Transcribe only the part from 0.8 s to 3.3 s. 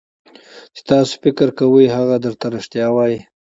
تاسو فکر کوئ هغه درته رښتیا وایي.